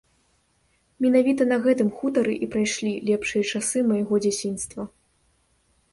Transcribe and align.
Менавіта 1.05 1.47
на 1.51 1.57
гэтым 1.67 1.91
хутары 1.99 2.33
і 2.45 2.49
прайшлі 2.55 2.91
лепшыя 3.11 3.43
часы 3.53 3.77
майго 3.93 4.15
дзяцінства. 4.25 4.81